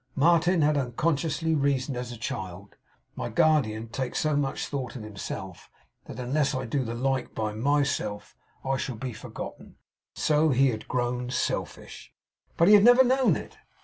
[0.15, 2.75] Martin had unconsciously reasoned as a child,
[3.15, 5.69] 'My guardian takes so much thought of himself,
[6.05, 8.35] that unless I do the like by MYself,
[8.65, 9.75] I shall be forgotten.'
[10.15, 12.15] So he had grown selfish.
[12.57, 13.59] But he had never known it.